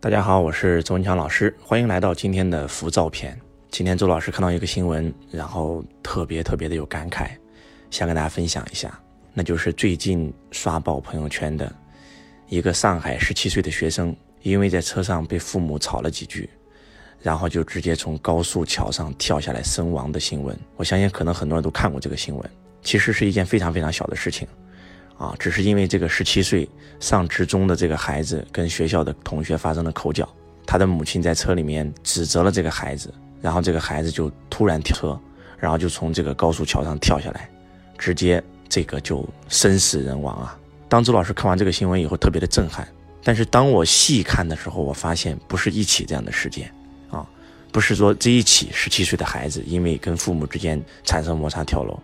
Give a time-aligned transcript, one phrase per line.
[0.00, 3.36] 大家好，我是周文强老师，欢迎来到今天的浮躁篇。
[3.68, 7.30] 今天周老师看到一个新闻，然后特别特别的有感慨，
[7.90, 8.96] 想跟大家分享一下。
[9.34, 11.74] 那就是最近刷爆朋友圈的
[12.48, 16.48] 一个上海十七岁的学生，因为在车上被父母吵了几句，
[17.20, 20.56] 然后就直接从高速桥上跳下来身亡的新闻。
[20.76, 22.50] 我相信可能很多人都看过这个新闻，
[22.82, 24.46] 其实是一件非常非常小的事情。
[25.18, 26.66] 啊，只是因为这个十七岁
[27.00, 30.26] 上职中的这个孩子跟学校的同学发生了口角，
[30.64, 35.20] 他的母亲在车里面指责了这个孩子，然后这个孩子就突然跳车，
[35.58, 37.50] 然后就从这个高速桥上跳下来，
[37.98, 40.56] 直接这个就生死人亡啊！
[40.88, 42.86] 当周老师看完这个新闻以后，特别的震撼。
[43.24, 46.72] 但是当我细看的时候，我发现不是一起这样的事件，
[47.10, 47.26] 啊，
[47.72, 51.98] 不是说这一起十七岁的孩子因为跟父母之间产生摩擦跳楼。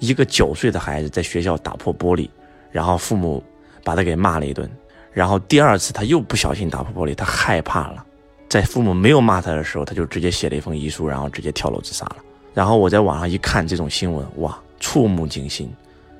[0.00, 2.28] 一个九岁的孩子在学校打破玻璃，
[2.70, 3.42] 然后父母
[3.82, 4.70] 把他给骂了一顿，
[5.12, 8.04] 然后第二次他又不小心打破玻璃，他害怕了，
[8.48, 12.16] 在父母没有骂他的时候，他就直接写了一封遗书，然后直接跳楼自杀了。
[12.54, 15.72] 然后我在网上一看这种新闻，哇，触目惊心，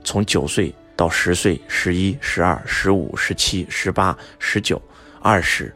[0.04, 4.80] 从九岁到十岁、十一、十二、十五、十七、十八、十九、
[5.20, 5.74] 二十，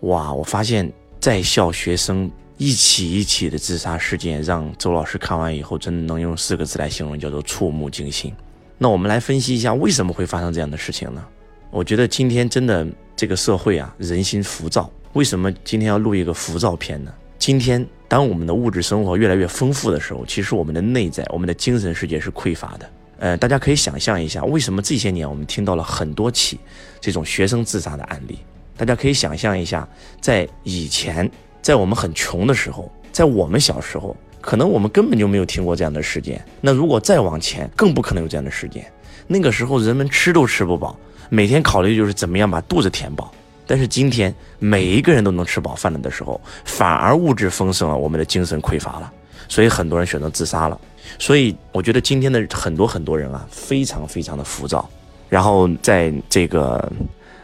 [0.00, 2.30] 哇，我发现在校学生。
[2.62, 8.34] 一起一起的自杀事件，让周老师看完以后，真的能用四个字来形容，叫做触目惊心。
[8.82, 11.22] 那我们来分析一下，为什么会发生这样的事情呢？
[11.70, 14.90] 我觉得今天真的这个社会啊，人心浮躁。
[15.12, 17.12] 为什么今天要录一个浮躁片呢？
[17.38, 22.90] 今天当我们的物质生活越来越丰富的时候，其实我们的内在、我们的精神世界是匮乏的。
[23.18, 26.58] 呃，大家可以想象一下，为什么这些年我们听到了很多起
[27.02, 28.38] 这种学生自杀的案例？
[28.78, 29.86] 大家可以想象一下，
[30.22, 31.30] 在以前。
[31.62, 36.42] 在我们很穷的时候，在我们小时候，可能我们根本就没有听过这样的事件。
[36.60, 38.84] 那如果再往前，更不可能有这样的事件。
[39.26, 43.32] 那个时候，人们吃都吃不饱，每天考虑就是怎么样把肚子填饱。
[43.66, 49.12] 但是今天，每一个人都能吃饱饭了的时候，反而物质丰盛了，我们的精神匮乏了，
[49.48, 50.80] 所以很多人选择自杀了。
[51.18, 54.88] 所以我觉得今天的很多很多人啊，非常非常的浮躁。
[55.28, 56.90] 然后在这个，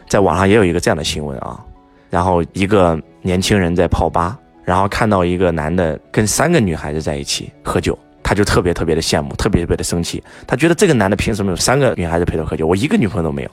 [0.09, 1.63] 在网上也有一个这样的新闻啊。
[2.09, 10.21] 然后一个年轻人在泡吧，然后看到一个男的跟三个女孩子在一起喝酒，他就特别特别的羡慕，特别特别的生气。
[10.45, 13.49] 他觉得这个男的凭什么有三个女孩子陪他喝酒，我一个女朋友都没有，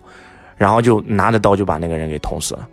[0.56, 2.68] 然后就拿着刀就把那个人给捅死了。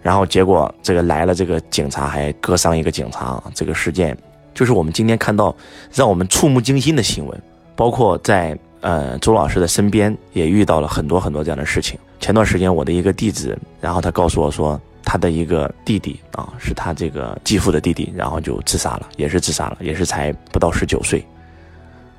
[0.00, 3.38] 然后结果这个来了，这个警察还割伤一个警察。
[3.54, 4.16] 这个事件
[4.54, 5.54] 就是我们今天看到
[5.92, 7.42] 让我们触目惊心的新闻，
[7.76, 11.98] 包括在呃周老师的身边也遇到了很多很多这样的事情。
[12.18, 14.80] 前段时间我的一个弟子，然后他告诉我说。
[15.04, 21.24] 他的一个弟弟啊，是他这个继父的弟弟，然后就自杀了，也是自杀了，也是才不到十九岁。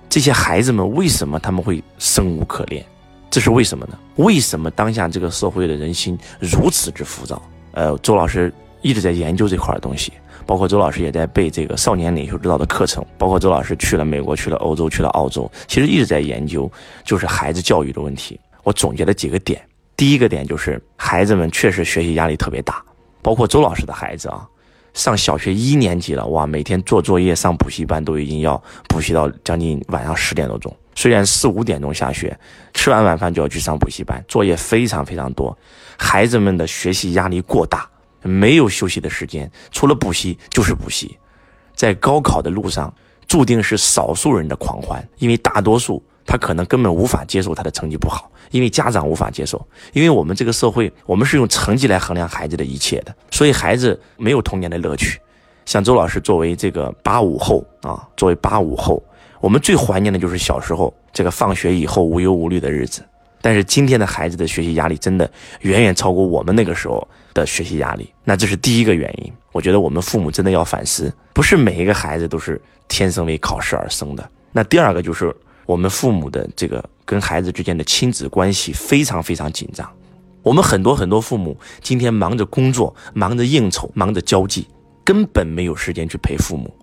[0.07, 2.85] 这些孩子们为什么他们会生无可恋？
[3.29, 3.97] 这是为什么呢？
[4.15, 7.41] 为什么当下这个社会的人心如此之浮躁？
[7.71, 10.13] 呃，周老师一直在研究这块东西，
[10.45, 16.71] 包括周老师也在背这个少年领袖之道的课程，包括周老师去了美国、去了欧洲、去了澳洲，其实一直在研究
[17.03, 18.39] 就是孩子教育的问题。
[18.63, 19.61] 我总结了几个点。
[19.97, 22.83] 第一个点就是孩子们确实学习压力特别大，
[23.21, 24.45] 包括周老师的孩子啊，
[24.93, 30.75] 上小学一年级了，哇，每天做作业、上补习班都已经要补习到将近晚上十点多钟。
[30.95, 32.37] 虽然四五点钟下学，
[32.73, 35.57] 吃完晚饭就要去上补习班，作业非常非常多，
[35.97, 37.89] 孩子们的学习压力过大，
[38.21, 41.17] 没有休息的时间，除了补习就是补习，
[41.73, 42.93] 在高考的路上
[43.27, 46.03] 注定是少数人的狂欢，因为大多数。
[46.25, 49.63] 他可能根本无法接受他的成绩不好，因为家长无法接受，
[49.93, 55.19] 因为我们这个社会，我们是用成绩来衡量孩子的一切的，所以孩子没有童年的乐趣。
[55.65, 59.03] 像周老师作为这个八五后啊，作为八五后，
[59.39, 63.03] 我们最怀念的就是小时候这个放学以后无忧无虑的日子。
[63.41, 65.29] 但是今天的孩子的学习压力真的
[65.61, 69.31] 远远超过我们那个时候的学习压力，那这是第一个原因。
[69.51, 74.27] 我觉得我们父母真的要反思，不是每一个孩子都是天生为考试而生的。
[74.51, 75.35] 那第二个就是。
[75.65, 79.89] 我们父母的这个跟孩子之间的亲子关系非常非常紧张，
[80.41, 84.67] 我们很多很多父母今天忙着工作，忙着应酬，忙着交际，
[85.03, 86.73] 根本没有时间去陪父母。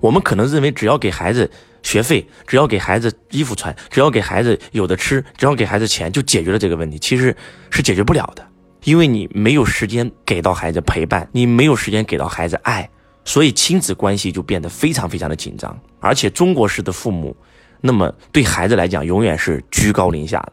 [0.00, 1.48] 我们可能认为只要给孩子
[1.84, 7.36] 学费，只要给孩子衣服穿，只要给孩子有的吃，只要给孩子钱就解决了这个问题，其实
[7.70, 8.44] 是解决不了的，
[8.82, 12.90] 因为你没有时间给到孩子陪伴，你没有时间给到孩子爱，
[13.24, 17.36] 所以亲子关系就变得非常非常的紧张，而且中国式的父母。
[17.82, 20.38] 那么对孩子来讲，永远是居高临下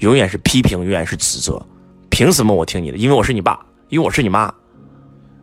[0.00, 1.64] 永远是批评，永远是指责。
[2.08, 2.96] 凭什么我听你的？
[2.96, 4.52] 因为我是你爸，因为我是你妈。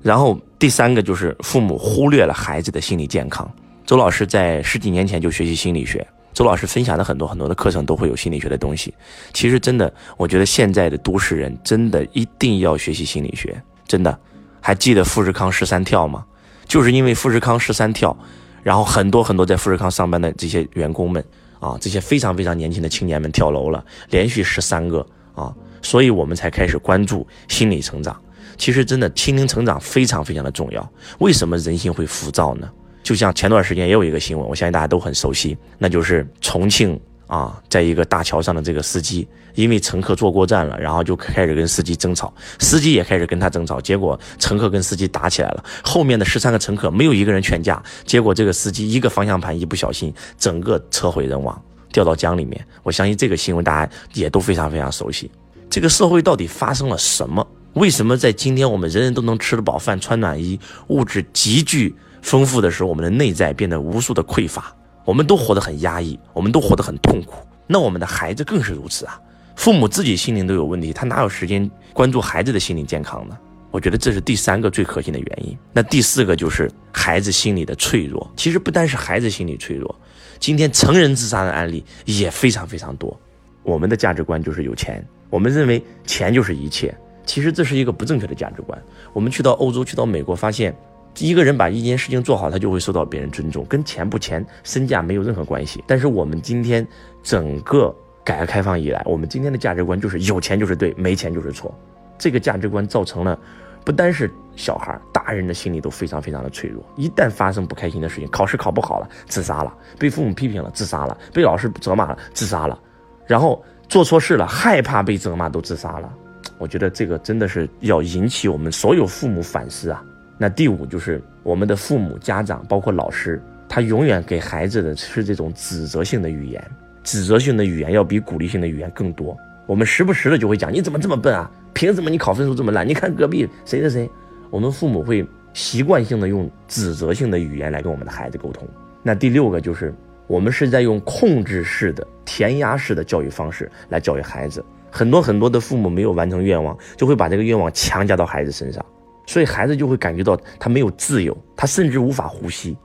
[0.02, 3.50] 然后第三个就是父母忽略了孩子的心理健康。
[3.86, 8.94] 周老师在十几年前就学习心理学，周老师分享的很多很多的课程都会有心理学的东西。
[9.34, 14.18] 其实真的，我觉得现在的都市人真的一定要学习心理学，真的。
[14.62, 16.25] 还记得富士康十三跳吗？
[16.68, 18.16] 就是因为富士康十三跳，
[18.64, 21.24] 然后很多很多在富士康上班的这些员工们
[21.60, 28.20] 啊，这些非常非常年轻的青年们跳楼了，连续十三个啊，所以我们才开始关注心理成长。
[28.58, 30.92] 其实真的心灵成长非常非常的重要。
[31.20, 32.70] 为什么人心会浮躁呢？
[33.02, 45.64] 就像前段时间也有一个新闻，我相信大家都很熟悉，那就是重庆啊，在一个大桥上的这个司机，因为乘客坐过站了，然后就开始跟司机争吵，司机也开始跟他争吵，结果乘客跟司机打起来了。
[45.84, 51.62] 后面的十三个乘客没有一个人劝架，结果这个司机一个方向盘一不小心，整个车毁人亡，
[51.92, 52.66] 掉到江里面。
[52.81, 55.30] 我相信这个新闻大家也都非常非常熟悉。
[55.70, 57.48] 这个社会到底发生了什么？
[57.74, 64.75] 为什么在今天我们人人都能吃得饱饭、穿暖衣、物质极具丰富的时候，我们的内在变得无数的匮乏？
[65.10, 67.34] 我们都活得很压抑，我们都活得很痛苦。
[67.66, 69.20] 那我们的孩子更是如此啊！
[69.56, 73.36] 父母自己心灵都有问题，他哪有时间关注孩子的心理健康呢？
[73.72, 75.58] 我觉得这是第三个最核心的原因。
[75.74, 78.32] 那第四个就是孩子心理的脆弱。
[78.38, 80.00] 其实不单是孩子心理脆弱，
[80.38, 83.20] 今天成人自杀的案例也非常非常多。
[83.64, 86.96] 我们的价值观就是有钱，我们认为钱就是一切。
[87.26, 88.80] 其实这是一个不正确的价值观。
[89.12, 90.76] 我们去到欧洲，去到美国，发现
[91.19, 95.83] 一个人把一件事情做好，他就会受到别人尊重，跟钱不钱、身价没有任何关系。
[95.86, 96.86] 但是我们今天
[97.21, 97.94] 整个
[98.24, 101.74] 改革开放以来，我们今天的价值观就是有钱就是对，没钱就是错。
[102.18, 103.39] 这个价值观造成了，
[103.86, 106.83] 不单是小孩，大人的心理都非常非常的脆弱。
[106.95, 112.77] 一旦发生不开心的事情，考试考不好了，自杀了；被父母批评了，自杀了；被老师责骂了，自杀了；
[113.25, 116.13] 然后做错事了，害怕被责骂，都自杀了。
[116.57, 120.04] 我觉得这个真的是要引起我们所有父母反思啊。
[120.41, 126.63] 那第五就是我们的父母、家长，包括老师，他永远给孩子的是这种指责性的语言，
[127.03, 129.38] 指责性的语言要比鼓励性的语言更多。
[129.68, 131.51] 我们时不时的就会讲你怎么这么笨啊？
[131.74, 132.88] 凭什么你考分数这么烂？
[132.88, 134.09] 你看隔壁谁谁谁。
[134.50, 138.65] 我们父母会习惯性的用指责性的语言来跟我们的孩子沟通。
[139.03, 139.94] 那第六个就是
[140.25, 144.63] 我们是在用控制式的、填鸭式的教育方式来教育孩子。
[144.89, 148.83] 很多很多的父母没有完成愿望，就会把这个愿望强加到孩子身上，
[149.30, 152.76] 所以孩子就会感觉到他没有自由，他甚至无法呼吸。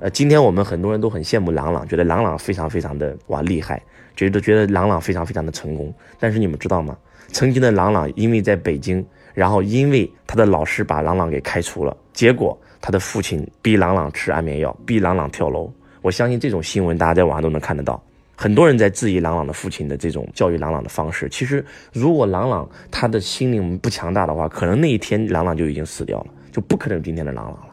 [0.00, 3.80] 呃，今天我们很多人都很羡慕朗朗，觉得朗朗非常非常的哇厉害，
[4.16, 5.94] 觉得觉得朗朗非常非常的成功。
[6.18, 6.98] 但是你们知道吗？
[7.28, 15.72] 曾经的朗朗因为在北京，然后因为他的老师把朗朗给开除了，结果他的父亲逼朗朗吃安眠药，逼朗朗跳楼。
[16.00, 18.02] 我相信这种新闻大家在网上都能看得到。
[18.42, 21.28] 很多人在质疑朗朗的父亲的这种教育朗朗的方式。
[21.28, 27.72] 其实，如果朗朗他的心灵不强大的话，可能那一天朗朗就已经死掉了，就不可能今天的朗朗了。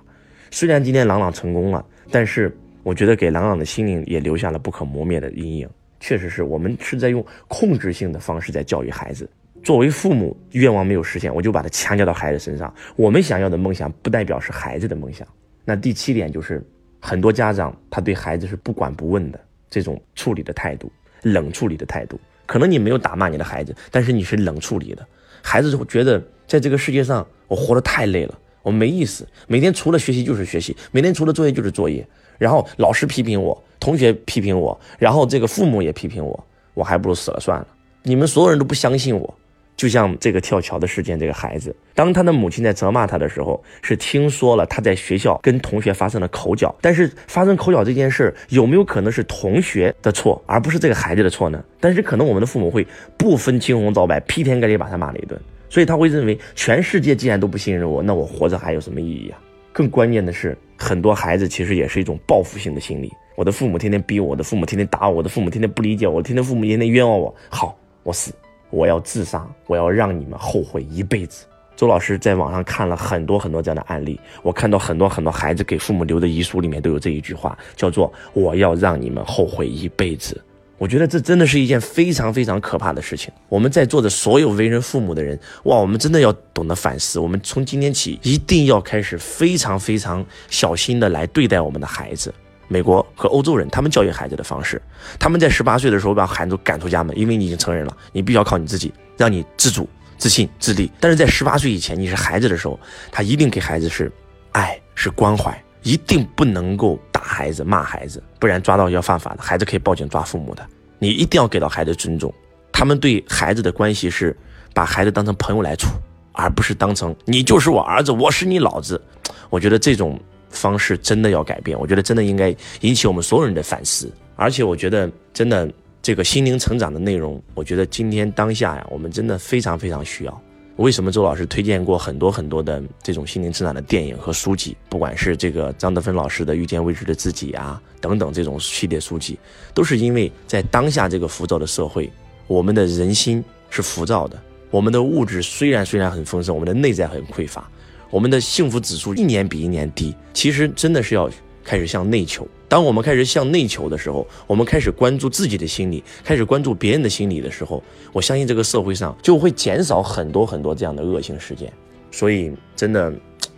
[0.51, 5.67] 虽然今天朗朗成功了，但是我觉得给朗朗的心灵也留下了不可磨灭的阴影。
[5.99, 9.27] 确实是我们是在用控制性的方式在教育孩子。
[9.63, 12.71] 作为父母，愿望没有实现，我就把它强加到孩子身上。
[12.95, 15.27] 我们想要的梦想，不代表是孩子的梦想。
[15.65, 16.63] 那第七点就是，
[16.99, 19.39] 很多家长他对孩子是不管不问的。
[19.69, 20.91] 这种处理的态度，
[21.23, 25.07] 冷处理的态度，可能你没有打骂你的孩子，但是你是冷处理的，
[25.41, 32.07] 孩子就会觉得在这个世界上我活得太累了，我没意思，每天除了学习就是学习，每天除了作业就是作业，
[32.37, 37.67] 然后老师批评我，同学批评我，然后这个父母也批评我，我还不如死了算了，
[38.03, 39.37] 你们所有人都不相信我。
[39.79, 46.75] 就像这个跳桥的事件，这个孩子，当他的母亲在责骂他的时候，是听说了他在学校跟同学发生了口角。
[46.81, 51.63] 但是发生口角这件事有没有可能是同学的错，而不是这个孩子的错呢？
[51.79, 52.85] 但是可能我们的父母会
[53.17, 55.39] 不分青红皂白，劈天盖地把他骂了一顿，
[55.69, 59.39] 所以他会认为全世界既然都不信任我，那我活着还有什么意义啊？
[59.71, 63.09] 更关键的是，很多孩子其实也是一种报复性的心理。
[63.37, 68.33] 我的父母天天逼我，我的父母天天打我，我的父母天天不理解我，天天父母天天冤枉我，好，我死。
[68.69, 71.45] 我要自杀，我要让你们后悔一辈子。
[71.75, 80.39] 周老师在网上看了很多很多这样的案例，我看到很多很多孩子给父母留的遗书里面都有这一句话，叫做“我要让你们后悔一辈子”。
[80.77, 83.29] 我觉得这真的是一件非常非常可怕的事情。
[83.49, 87.19] 我们在座的所有为人父母的人，哇，我们真的要懂得反思。
[87.19, 92.33] 我们从今天起一定要开始非常非常小心的来对待我们的孩子。
[92.69, 94.79] 美国和欧洲人，他们教育孩子的方式，
[95.19, 100.89] 他们在十八岁的时候把孩子赶出家门，因为你已经成人了，你必须要靠你自己，让你自主、自信、自立。
[100.99, 102.79] 但是在十八岁以前，你是孩子的时候，
[103.11, 104.11] 他一定给孩子是
[104.51, 110.63] 爱、是关怀，一定不能够打孩子、骂孩子，不然抓到要犯法的，孩子可以报警抓父母的。
[110.99, 112.31] 你一定要给到孩子尊重，
[112.71, 114.37] 他们对孩子的关系是
[114.75, 115.87] 把孩子当成朋友来处，
[116.33, 119.01] 而不是当成你就是我儿子，我是你老子。
[119.49, 120.19] 我觉得这种。
[120.49, 124.11] 方式真的要改变，我觉得真的应该引起我们所有人的反思。
[124.35, 125.69] 而且我觉得真的
[126.01, 130.41] 这个心灵成长的内容，我觉得今天当下呀，我们真的非常非常需要。
[130.77, 134.77] 为什么周老师推荐过很多很多的这种心灵成长的电影和书籍？
[134.87, 139.37] 不管是这个张德芬老师的《遇见未知的自己》啊，等等这种系列书籍，
[139.73, 142.09] 都是因为在当下这个浮躁的社会，
[142.47, 144.41] 我们的人心是浮躁的，
[144.71, 147.69] 我们的物质虽然虽然很丰盛，我们的内在很匮乏，
[148.09, 150.15] 我们的幸福指数一年比一年低。
[150.33, 151.29] 其实真的是要
[151.63, 152.47] 开始向内求。
[152.67, 161.71] 当我们开始向内求的时候，我们开始关注自己的心理，开始关注别人的心理的时候，我相信这个社会上就会减少很多很多这样的恶性事件。
[162.11, 163.11] 所以，真的，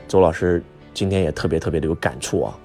[0.07, 2.57] 周老师今天也特别特别的有感触啊！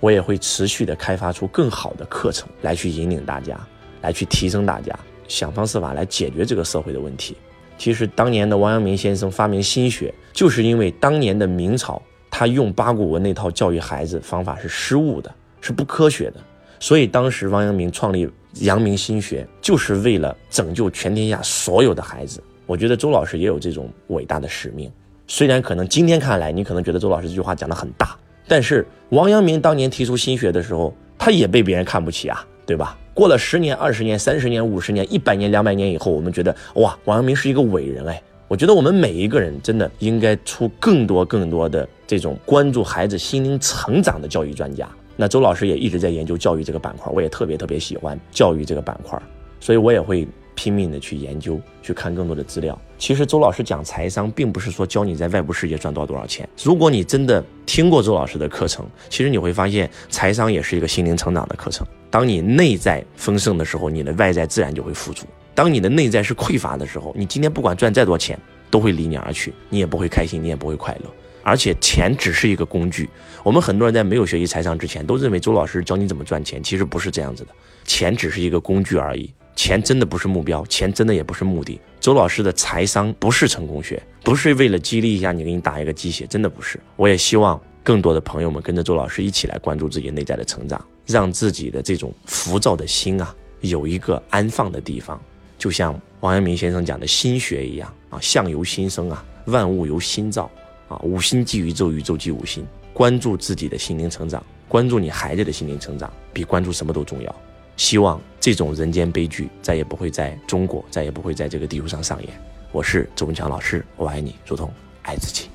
[0.00, 3.58] 我也会持续的开发出更好的课程来去引领大家，
[4.02, 7.36] 来去提升大家，想方设法来解决这个社会的问题。
[7.78, 15.32] 其实，当年的王阳明先生发明心学，就是因为当年的明朝他用八股文那套教育孩子方法是失误的。
[15.62, 16.36] 是不科学的，
[16.78, 18.28] 所以当时王阳明创立
[18.60, 22.40] 阳明心学，就是为了拯救全天下所有的孩子。
[22.66, 24.88] 我觉得周老师也有这种伟大的使命。
[25.26, 28.16] 虽然可能今天看来，你可能觉得周老师这句话讲得很大，
[28.46, 32.96] 但是王阳明当年提出心学的时候，他也被别人看不起啊，对吧？
[33.16, 38.22] 过了十年、二十年、三十年、五十年、一百年、两百年以后，我们觉得哇，王阳明是一个伟人哎。
[38.46, 44.86] 我觉得我们每一个人真的应该出更多更多的这种关注孩子心灵成长的教育专家。
[45.16, 49.18] 那周老师也一直在研究教育这个板块，我也特别特别喜欢教育这个板块，
[49.60, 52.76] 所以我也会拼命的去研究，去看更多的资料。
[52.98, 56.48] 其实周老师讲财商，并不是说教你在外部世界赚到多少钱。
[56.64, 61.86] 如果你真的听过周老师的课程，其实你会发现，财商也是一个心灵成长的课程。
[62.10, 68.36] 当你内在丰盛的时候，你的外在自然就会富足；当你的内在是匮乏的时候，你今天不管赚再多钱，
[68.70, 71.10] 都会离你而去，你也不会开心，你也不会快乐。
[71.42, 73.08] 而且钱只是一个工具。
[73.44, 77.50] 我们很多人在没有学习财商之前，都认为周老师教你怎么赚钱，其实不是这样子的。
[77.84, 81.80] 钱只是一个工具而已，钱真的不是目标，钱真的也不是目的。
[81.98, 86.78] 周老师的财商不是成功学，不是为了激励一下你，给你打一个鸡血，真的不是。
[86.94, 95.20] 我也希望更多的朋友们跟着周老师一起来关注自己内在的成长，让自己的这种浮躁的心啊，有一个安放的地方。
[95.58, 100.50] 就像王阳明先生讲的心学一样啊，相由心生啊，万物由心造。
[100.88, 102.64] 啊，五星即宇宙，宇宙即五星。
[102.92, 107.34] 关注自己的心灵成长，关注你孩子的心灵成长，比关注什么都重要。
[107.76, 112.32] 希望这种人间悲剧再也不会在中国，再也不会在这个地球上上演。
[112.70, 114.72] 我是周文强老师，我爱你，如同
[115.02, 115.50] 爱自己。